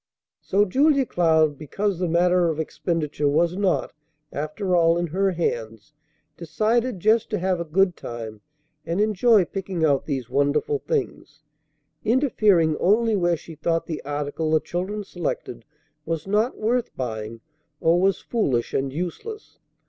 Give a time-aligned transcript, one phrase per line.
[0.41, 3.93] So Julia Cloud, because the matter of expenditure was not,
[4.33, 5.93] after all, in her hands,
[6.35, 8.41] decided just to have a good time
[8.83, 11.43] and enjoy picking out these wonderful things,
[12.03, 15.65] interfering only where she thought the article the children selected
[16.03, 17.41] was not worth buying,
[17.79, 19.59] or was foolish and useless.